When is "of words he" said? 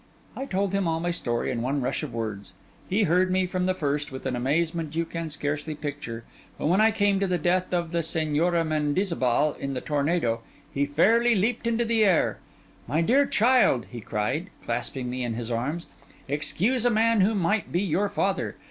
2.01-3.03